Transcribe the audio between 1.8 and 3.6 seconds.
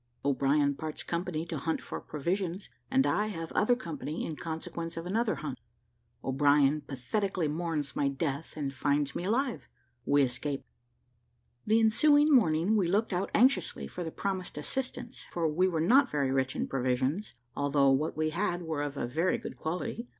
PROVISIONS, AND I HAVE